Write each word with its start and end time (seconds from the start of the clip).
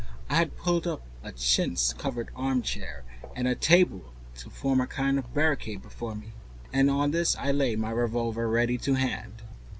I 0.31 0.37
had 0.37 0.57
pulled 0.57 0.87
up 0.87 1.03
a 1.21 1.31
chintz 1.31 1.93
covered 1.93 2.29
armchair 2.35 3.03
and 3.35 3.47
a 3.47 3.53
table 3.53 4.13
to 4.37 4.49
form 4.49 4.81
a 4.81 4.87
kind 4.87 5.19
of 5.19 5.31
barricade 5.31 5.83
before 5.83 6.15
me. 6.15 6.31
On 6.73 7.11
this 7.11 7.37
lay 7.37 7.75
my 7.75 7.91
revolver, 7.91 8.49
ready 8.49 8.79
to 8.79 8.95
hand. 8.95 9.43